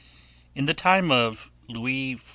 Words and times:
In 0.55 0.65
the 0.65 0.73
time 0.73 1.11
of 1.11 1.51
Louis 1.69 2.15
XIV. 2.15 2.29